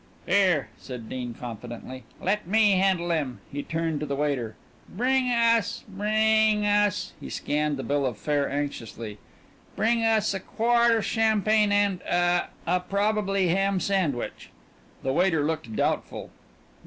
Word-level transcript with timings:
"Here!" 0.25 0.69
said 0.79 1.09
Dean 1.09 1.35
confidently, 1.35 2.05
"let 2.19 2.47
me 2.47 2.71
handle 2.79 3.11
him." 3.11 3.39
He 3.51 3.61
turned 3.61 3.99
to 3.99 4.07
the 4.07 4.15
waiter 4.15 4.55
"Bring 4.89 5.25
us 5.25 5.83
bring 5.87 6.65
us" 6.65 7.11
he 7.21 7.29
scanned 7.29 7.77
the 7.77 7.83
bill 7.83 8.07
of 8.07 8.17
fare 8.17 8.49
anxiously. 8.49 9.19
"Bring 9.75 10.01
us 10.03 10.33
a 10.33 10.39
quart 10.39 10.91
of 10.95 11.05
champagne 11.05 11.71
and 11.71 12.01
a 12.09 12.49
a 12.65 12.79
probably 12.79 13.49
ham 13.49 13.79
sandwich." 13.79 14.49
The 15.03 15.13
waiter 15.13 15.43
looked 15.45 15.75
doubtful. 15.75 16.31